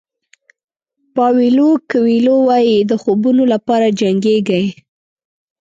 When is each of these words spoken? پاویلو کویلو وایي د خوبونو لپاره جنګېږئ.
پاویلو 1.15 1.69
کویلو 1.91 2.35
وایي 2.47 2.77
د 2.89 2.91
خوبونو 3.01 3.43
لپاره 3.53 3.87
جنګېږئ. 3.99 4.65